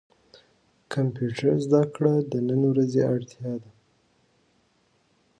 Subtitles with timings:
[0.93, 3.71] کمپيوټر زده کړه د نن ورځي اړتيا ده.